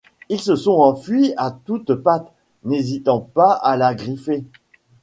[0.29, 2.31] Ils se sont enfuis à toutes pattes,
[2.63, 4.43] n’hésitant pas à la griffer.